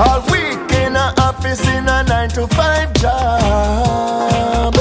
[0.00, 4.74] All week in a office in a nine to five job.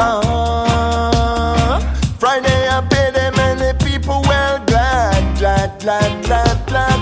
[0.00, 1.78] Uh,
[2.18, 6.97] Friday I pay them and the people well glad, glad, glad, glad, glad.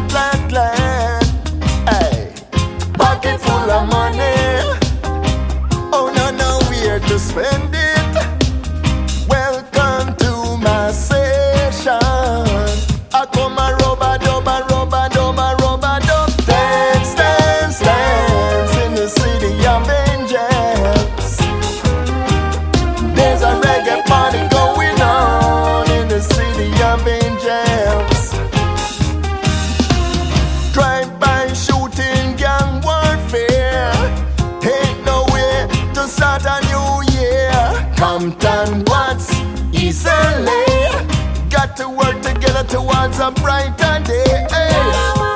[41.97, 44.47] work together towards a brighter day.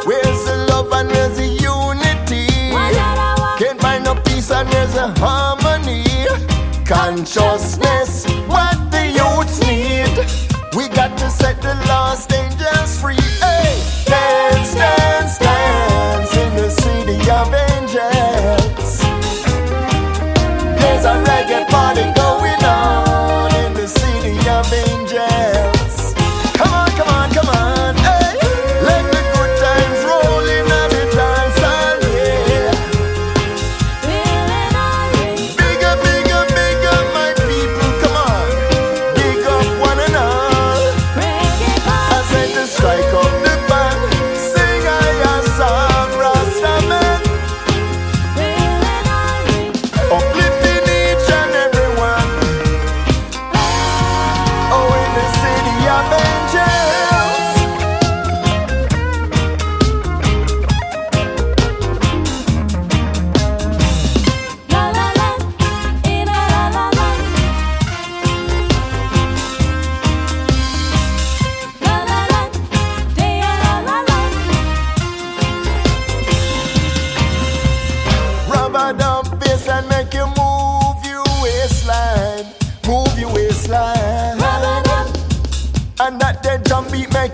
[0.04, 2.46] Where's the love and where's the unity?
[3.58, 6.04] Can't find no peace and where's the harmony?
[6.84, 7.99] Consciousness.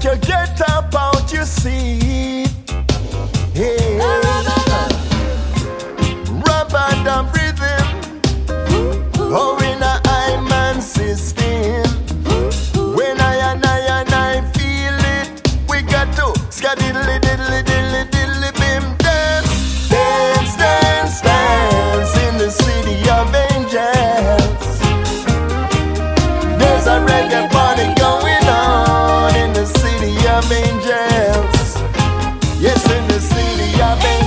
[0.07, 2.06] you get up out, you see.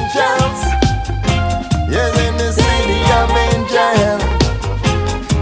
[0.10, 0.60] angels.
[1.90, 4.24] Yes, in the city of angels.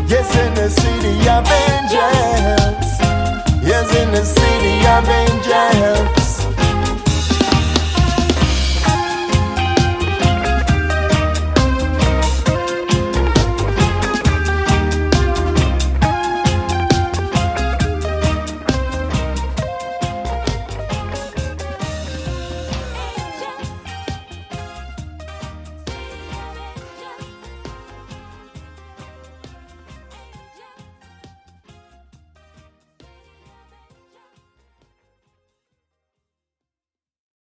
[0.10, 1.56] Yes, in the city of angels.